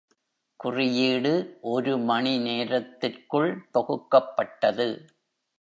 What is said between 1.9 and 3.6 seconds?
மணி நேரத்திற்குள்